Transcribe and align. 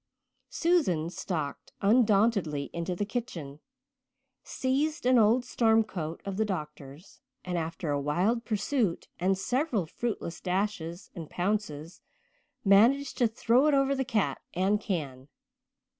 Susan 0.49 1.11
stalked 1.11 1.73
undauntedly 1.79 2.71
into 2.73 2.95
the 2.95 3.05
kitchen, 3.05 3.59
seized 4.43 5.05
an 5.05 5.19
old 5.19 5.45
storm 5.45 5.83
coat 5.83 6.23
of 6.25 6.37
the 6.37 6.43
doctor's 6.43 7.21
and 7.45 7.55
after 7.55 7.91
a 7.91 8.01
wild 8.01 8.43
pursuit 8.43 9.07
and 9.19 9.37
several 9.37 9.85
fruitless 9.85 10.41
dashes 10.41 11.11
and 11.13 11.29
pounces, 11.29 12.01
managed 12.65 13.15
to 13.15 13.27
throw 13.27 13.67
it 13.67 13.75
over 13.75 13.93
the 13.93 14.03
cat 14.03 14.41
and 14.55 14.81
can. 14.81 15.27